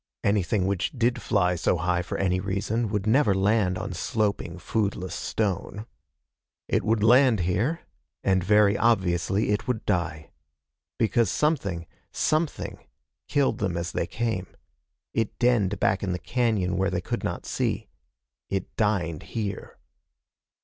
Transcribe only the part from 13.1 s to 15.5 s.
killed them as they came. It